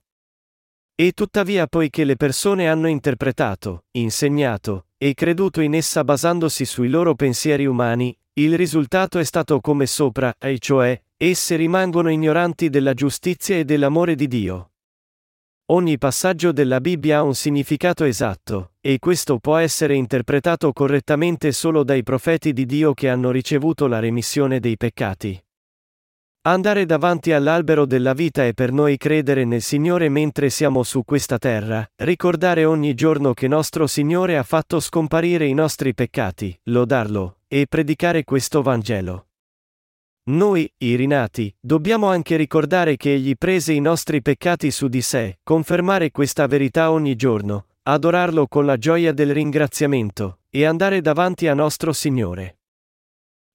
[1.01, 7.15] E tuttavia poiché le persone hanno interpretato, insegnato, e creduto in essa basandosi sui loro
[7.15, 13.55] pensieri umani, il risultato è stato come sopra, e cioè, esse rimangono ignoranti della giustizia
[13.55, 14.71] e dell'amore di Dio.
[15.67, 21.85] Ogni passaggio della Bibbia ha un significato esatto, e questo può essere interpretato correttamente solo
[21.85, 25.41] dai profeti di Dio che hanno ricevuto la remissione dei peccati.
[26.43, 31.37] Andare davanti all'albero della vita è per noi credere nel Signore mentre siamo su questa
[31.37, 37.65] terra, ricordare ogni giorno che nostro Signore ha fatto scomparire i nostri peccati, lodarlo, e
[37.67, 39.27] predicare questo Vangelo.
[40.29, 45.39] Noi, i rinati, dobbiamo anche ricordare che Egli prese i nostri peccati su di sé,
[45.43, 51.53] confermare questa verità ogni giorno, adorarlo con la gioia del ringraziamento, e andare davanti a
[51.53, 52.58] nostro Signore.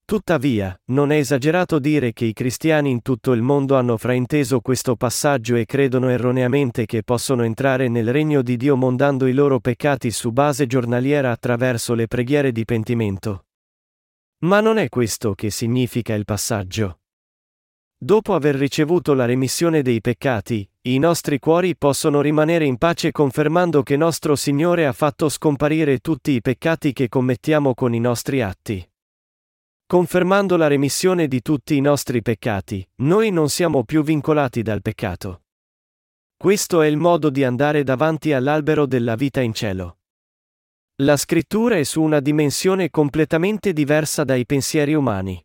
[0.05, 4.95] Tuttavia, non è esagerato dire che i cristiani in tutto il mondo hanno frainteso questo
[4.95, 10.11] passaggio e credono erroneamente che possono entrare nel regno di Dio mondando i loro peccati
[10.11, 13.45] su base giornaliera attraverso le preghiere di pentimento.
[14.43, 16.99] Ma non è questo che significa il passaggio.
[17.97, 23.81] Dopo aver ricevuto la remissione dei peccati, i nostri cuori possono rimanere in pace confermando
[23.81, 28.87] che nostro Signore ha fatto scomparire tutti i peccati che commettiamo con i nostri atti.
[29.87, 35.43] Confermando la remissione di tutti i nostri peccati, noi non siamo più vincolati dal peccato.
[36.35, 39.99] Questo è il modo di andare davanti all'albero della vita in cielo.
[41.03, 45.39] La scrittura è su una dimensione completamente diversa dai pensieri umani.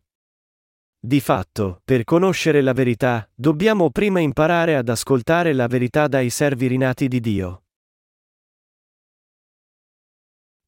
[0.99, 6.65] Di fatto, per conoscere la verità, dobbiamo prima imparare ad ascoltare la verità dai servi
[6.65, 7.63] rinati di Dio.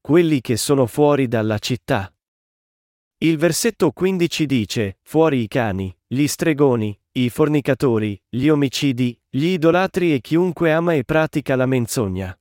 [0.00, 2.13] Quelli che sono fuori dalla città.
[3.24, 10.12] Il versetto 15 dice, fuori i cani, gli stregoni, i fornicatori, gli omicidi, gli idolatri
[10.12, 12.38] e chiunque ama e pratica la menzogna.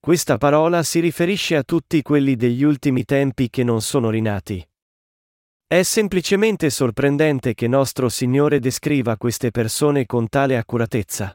[0.00, 4.68] Questa parola si riferisce a tutti quelli degli ultimi tempi che non sono rinati.
[5.68, 11.32] È semplicemente sorprendente che nostro Signore descriva queste persone con tale accuratezza.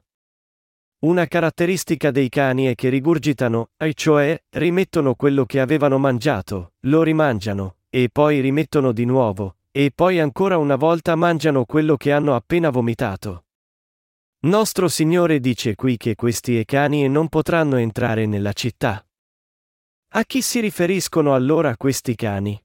[1.05, 7.01] Una caratteristica dei cani è che rigurgitano, e cioè, rimettono quello che avevano mangiato, lo
[7.01, 12.35] rimangiano, e poi rimettono di nuovo, e poi ancora una volta mangiano quello che hanno
[12.35, 13.47] appena vomitato.
[14.43, 19.05] Nostro Signore dice qui che questi ecani non potranno entrare nella città.
[20.13, 22.59] A chi si riferiscono allora questi cani?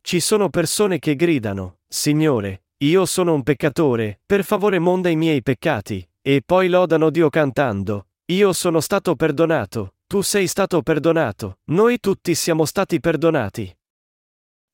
[0.00, 5.42] Ci sono persone che gridano, Signore, io sono un peccatore, per favore monda i miei
[5.42, 11.98] peccati, e poi lodano Dio cantando, io sono stato perdonato, tu sei stato perdonato, noi
[11.98, 13.76] tutti siamo stati perdonati.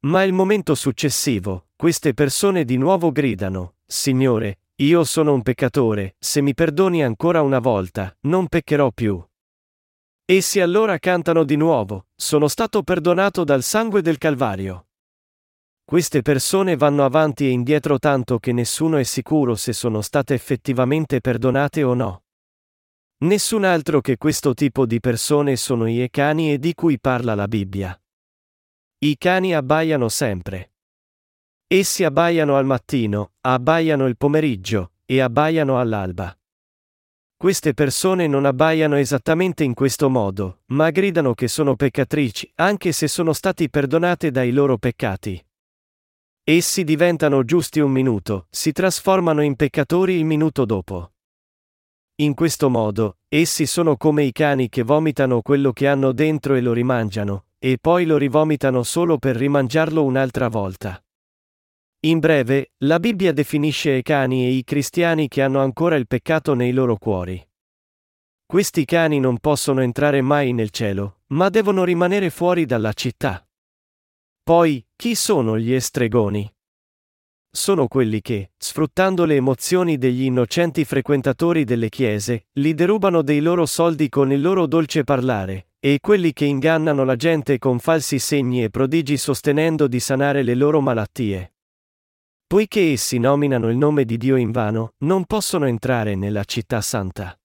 [0.07, 6.41] Ma il momento successivo, queste persone di nuovo gridano, Signore, io sono un peccatore, se
[6.43, 9.21] mi perdoni ancora una volta, non peccherò più.
[10.25, 14.87] Essi allora cantano di nuovo, sono stato perdonato dal sangue del Calvario.
[15.85, 21.21] Queste persone vanno avanti e indietro tanto che nessuno è sicuro se sono state effettivamente
[21.21, 22.23] perdonate o no.
[23.25, 27.49] Nessun altro che questo tipo di persone sono i cani e di cui parla la
[27.49, 27.99] Bibbia.
[29.07, 30.73] I cani abbaiano sempre.
[31.69, 36.37] Essi abbaiano al mattino, abbaiano il pomeriggio, e abbaiano all'alba.
[37.37, 43.07] Queste persone non abbaiano esattamente in questo modo, ma gridano che sono peccatrici, anche se
[43.07, 45.41] sono stati perdonate dai loro peccati.
[46.43, 51.13] Essi diventano giusti un minuto, si trasformano in peccatori il minuto dopo.
[52.17, 56.61] In questo modo, essi sono come i cani che vomitano quello che hanno dentro e
[56.61, 61.03] lo rimangiano, e poi lo rivomitano solo per rimangiarlo un'altra volta.
[62.01, 66.55] In breve, la Bibbia definisce i cani e i cristiani che hanno ancora il peccato
[66.55, 67.45] nei loro cuori.
[68.47, 73.45] Questi cani non possono entrare mai nel cielo, ma devono rimanere fuori dalla città.
[74.43, 76.49] Poi, chi sono gli estregoni?
[77.51, 83.67] Sono quelli che, sfruttando le emozioni degli innocenti frequentatori delle chiese, li derubano dei loro
[83.67, 88.65] soldi con il loro dolce parlare, e quelli che ingannano la gente con falsi segni
[88.65, 91.55] e prodigi sostenendo di sanare le loro malattie.
[92.45, 97.39] Poiché essi nominano il nome di Dio in vano, non possono entrare nella città santa.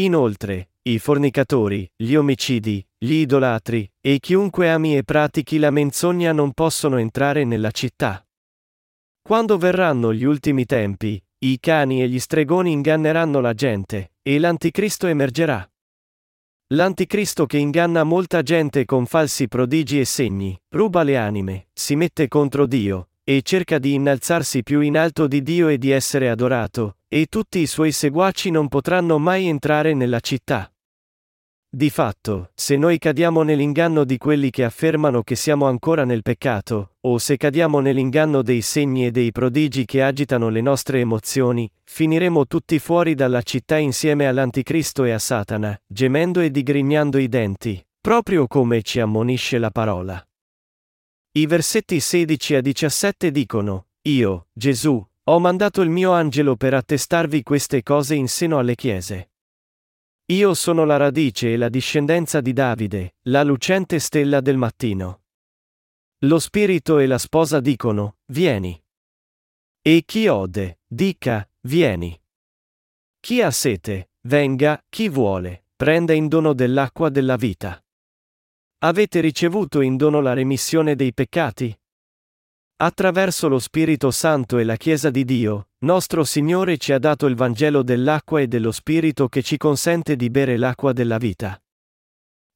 [0.00, 6.52] Inoltre, i fornicatori, gli omicidi, gli idolatri, e chiunque ami e pratichi la menzogna non
[6.52, 8.22] possono entrare nella città.
[9.22, 15.06] Quando verranno gli ultimi tempi, i cani e gli stregoni inganneranno la gente, e l'anticristo
[15.06, 15.69] emergerà.
[16.72, 22.28] L'anticristo che inganna molta gente con falsi prodigi e segni, ruba le anime, si mette
[22.28, 26.98] contro Dio, e cerca di innalzarsi più in alto di Dio e di essere adorato,
[27.08, 30.72] e tutti i suoi seguaci non potranno mai entrare nella città.
[31.72, 36.96] Di fatto, se noi cadiamo nell'inganno di quelli che affermano che siamo ancora nel peccato,
[37.02, 42.48] o se cadiamo nell'inganno dei segni e dei prodigi che agitano le nostre emozioni, finiremo
[42.48, 48.48] tutti fuori dalla città insieme all'Anticristo e a Satana, gemendo e digrignando i denti, proprio
[48.48, 50.20] come ci ammonisce la parola.
[51.32, 57.44] I versetti 16 a 17 dicono, Io, Gesù, ho mandato il mio angelo per attestarvi
[57.44, 59.29] queste cose in seno alle chiese.
[60.30, 65.22] Io sono la radice e la discendenza di Davide, la lucente stella del mattino.
[66.18, 68.80] Lo spirito e la sposa dicono, vieni.
[69.82, 72.16] E chi ode, dica, vieni.
[73.18, 77.84] Chi ha sete, venga, chi vuole, prenda in dono dell'acqua della vita.
[78.82, 81.76] Avete ricevuto in dono la remissione dei peccati?
[82.82, 87.34] Attraverso lo Spirito Santo e la Chiesa di Dio, nostro Signore ci ha dato il
[87.34, 91.62] Vangelo dell'acqua e dello Spirito che ci consente di bere l'acqua della vita.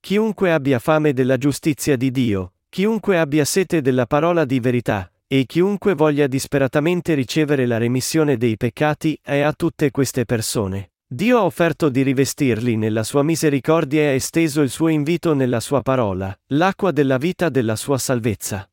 [0.01, 5.45] Chiunque abbia fame della giustizia di Dio, chiunque abbia sete della parola di verità, e
[5.45, 10.93] chiunque voglia disperatamente ricevere la remissione dei peccati è a tutte queste persone.
[11.07, 15.61] Dio ha offerto di rivestirli nella sua misericordia e ha esteso il suo invito nella
[15.61, 18.67] sua parola, l'acqua della vita della sua salvezza.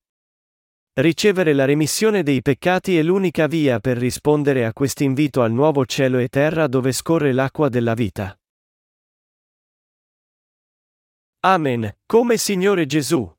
[0.93, 6.17] Ricevere la remissione dei peccati è l'unica via per rispondere a quest'invito al nuovo cielo
[6.17, 8.37] e terra dove scorre l'acqua della vita.
[11.43, 13.33] Amen, come Signore Gesù.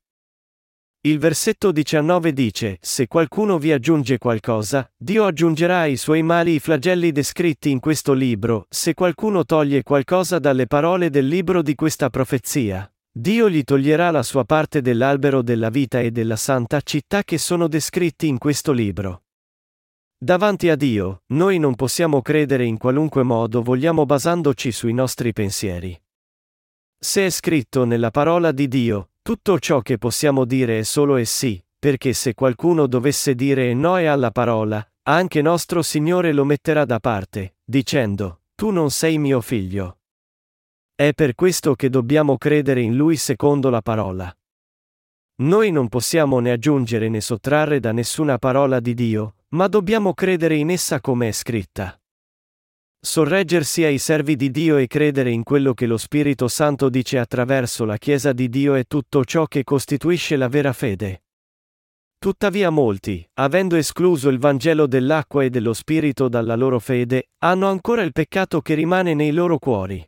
[1.01, 6.59] Il versetto 19 dice, Se qualcuno vi aggiunge qualcosa, Dio aggiungerà ai suoi mali i
[6.59, 12.09] flagelli descritti in questo libro, se qualcuno toglie qualcosa dalle parole del libro di questa
[12.09, 12.92] profezia.
[13.15, 17.67] Dio gli toglierà la sua parte dell'albero della vita e della santa città che sono
[17.67, 19.25] descritti in questo libro.
[20.17, 25.95] Davanti a Dio, noi non possiamo credere in qualunque modo vogliamo basandoci sui nostri pensieri.
[26.97, 31.25] Se è scritto nella parola di Dio, tutto ciò che possiamo dire è solo e
[31.25, 36.83] sì, perché se qualcuno dovesse dire no e alla parola, anche nostro Signore lo metterà
[36.83, 39.99] da parte, dicendo, Tu non sei mio figlio.
[40.95, 44.31] È per questo che dobbiamo credere in Lui secondo la parola.
[45.37, 50.55] Noi non possiamo né aggiungere né sottrarre da nessuna parola di Dio, ma dobbiamo credere
[50.55, 51.99] in essa come è scritta.
[52.99, 57.85] Sorreggersi ai servi di Dio e credere in quello che lo Spirito Santo dice attraverso
[57.85, 61.23] la Chiesa di Dio è tutto ciò che costituisce la vera fede.
[62.19, 68.03] Tuttavia molti, avendo escluso il Vangelo dell'acqua e dello Spirito dalla loro fede, hanno ancora
[68.03, 70.07] il peccato che rimane nei loro cuori.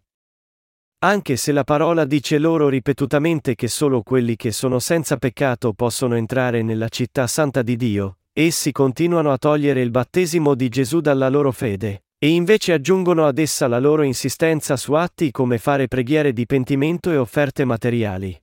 [0.99, 6.15] Anche se la parola dice loro ripetutamente che solo quelli che sono senza peccato possono
[6.15, 11.29] entrare nella città santa di Dio, essi continuano a togliere il battesimo di Gesù dalla
[11.29, 16.33] loro fede, e invece aggiungono ad essa la loro insistenza su atti come fare preghiere
[16.33, 18.39] di pentimento e offerte materiali.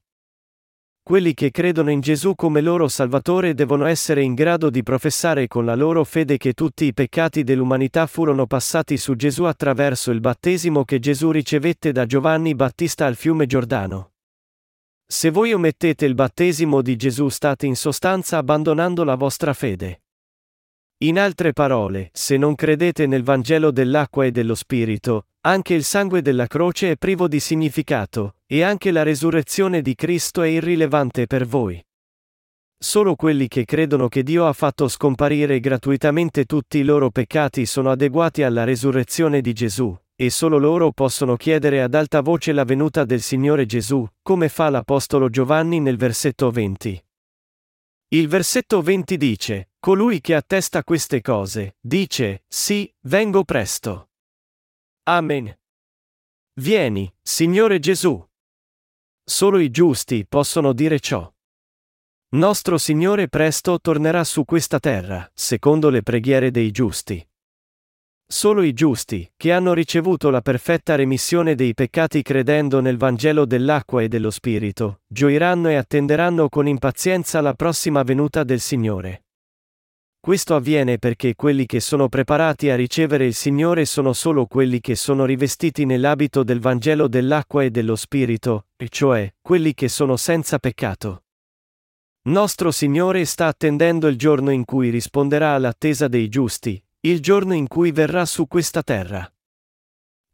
[1.05, 5.65] Quelli che credono in Gesù come loro Salvatore devono essere in grado di professare con
[5.65, 10.85] la loro fede che tutti i peccati dell'umanità furono passati su Gesù attraverso il battesimo
[10.85, 14.13] che Gesù ricevette da Giovanni Battista al fiume Giordano.
[15.05, 20.02] Se voi omettete il battesimo di Gesù state in sostanza abbandonando la vostra fede.
[21.03, 26.23] In altre parole, se non credete nel Vangelo dell'acqua e dello Spirito, anche il sangue
[26.23, 31.45] della croce è privo di significato, e anche la resurrezione di Cristo è irrilevante per
[31.45, 31.85] voi.
[32.79, 37.91] Solo quelli che credono che Dio ha fatto scomparire gratuitamente tutti i loro peccati sono
[37.91, 43.05] adeguati alla resurrezione di Gesù, e solo loro possono chiedere ad alta voce la venuta
[43.05, 47.05] del Signore Gesù, come fa l'Apostolo Giovanni nel versetto 20.
[48.11, 54.11] Il versetto 20 dice, Colui che attesta queste cose, dice, sì, vengo presto.
[55.09, 55.59] Amen.
[56.61, 58.25] Vieni, Signore Gesù.
[59.25, 61.29] Solo i giusti possono dire ciò.
[62.37, 67.29] Nostro Signore presto tornerà su questa terra, secondo le preghiere dei giusti.
[68.25, 74.01] Solo i giusti, che hanno ricevuto la perfetta remissione dei peccati credendo nel Vangelo dell'acqua
[74.01, 79.25] e dello Spirito, gioiranno e attenderanno con impazienza la prossima venuta del Signore.
[80.25, 84.95] Questo avviene perché quelli che sono preparati a ricevere il Signore sono solo quelli che
[84.95, 90.61] sono rivestiti nell'abito del Vangelo dell'acqua e dello Spirito, e cioè, quelli che sono senza
[90.61, 91.25] peccato.
[92.27, 97.67] Nostro Signore sta attendendo il giorno in cui risponderà all'attesa dei giusti, il giorno in
[97.67, 99.29] cui verrà su questa terra.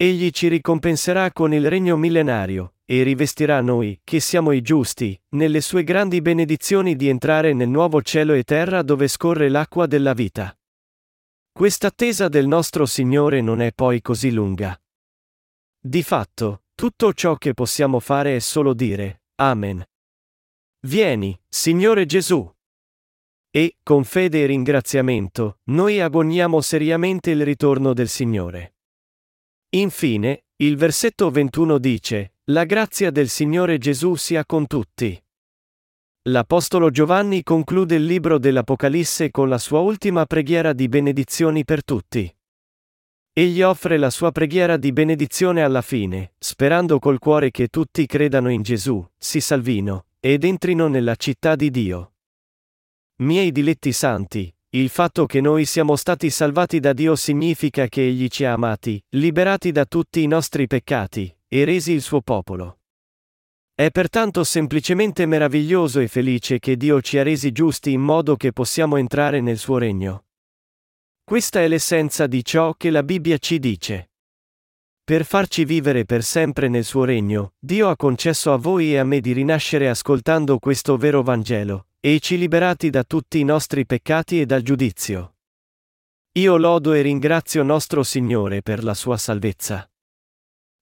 [0.01, 5.61] Egli ci ricompenserà con il regno millenario, e rivestirà noi, che siamo i giusti, nelle
[5.61, 10.57] sue grandi benedizioni di entrare nel nuovo cielo e terra dove scorre l'acqua della vita.
[11.51, 14.81] Quest'attesa del nostro Signore non è poi così lunga.
[15.81, 19.85] Di fatto, tutto ciò che possiamo fare è solo dire, Amen.
[20.83, 22.49] Vieni, Signore Gesù.
[23.51, 28.75] E, con fede e ringraziamento, noi agogniamo seriamente il ritorno del Signore.
[29.71, 35.23] Infine, il versetto 21 dice, La grazia del Signore Gesù sia con tutti.
[36.29, 42.35] L'Apostolo Giovanni conclude il libro dell'Apocalisse con la sua ultima preghiera di benedizioni per tutti.
[43.35, 48.51] Egli offre la sua preghiera di benedizione alla fine, sperando col cuore che tutti credano
[48.51, 52.15] in Gesù, si salvino, ed entrino nella città di Dio.
[53.17, 58.29] Miei diletti santi, il fatto che noi siamo stati salvati da Dio significa che Egli
[58.29, 62.81] ci ha amati, liberati da tutti i nostri peccati, e resi il suo popolo.
[63.75, 68.53] È pertanto semplicemente meraviglioso e felice che Dio ci ha resi giusti in modo che
[68.53, 70.25] possiamo entrare nel suo regno.
[71.25, 74.08] Questa è l'essenza di ciò che la Bibbia ci dice.
[75.09, 79.05] Per farci vivere per sempre nel suo regno, Dio ha concesso a voi e a
[79.05, 84.39] me di rinascere ascoltando questo vero Vangelo, e ci liberati da tutti i nostri peccati
[84.39, 85.37] e dal giudizio.
[86.33, 89.91] Io lodo e ringrazio nostro Signore per la sua salvezza.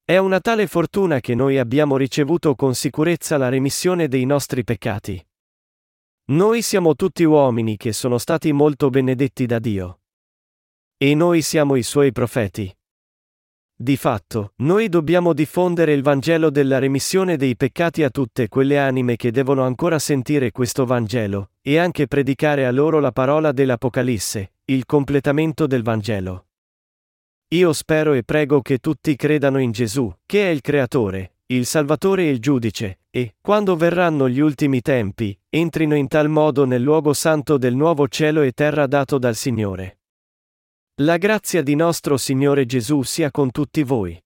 [0.03, 5.25] È una tale fortuna che noi abbiamo ricevuto con sicurezza la remissione dei nostri peccati.
[6.31, 10.01] Noi siamo tutti uomini che sono stati molto benedetti da Dio.
[10.97, 12.76] E noi siamo i suoi profeti.
[13.79, 19.15] Di fatto, noi dobbiamo diffondere il Vangelo della remissione dei peccati a tutte quelle anime
[19.15, 24.87] che devono ancora sentire questo Vangelo, e anche predicare a loro la parola dell'Apocalisse, il
[24.87, 26.47] completamento del Vangelo.
[27.49, 32.23] Io spero e prego che tutti credano in Gesù, che è il Creatore, il Salvatore
[32.23, 37.13] e il Giudice, e, quando verranno gli ultimi tempi, entrino in tal modo nel luogo
[37.13, 39.96] santo del nuovo cielo e terra dato dal Signore.
[41.01, 44.19] La grazia di nostro Signore Gesù sia con tutti voi.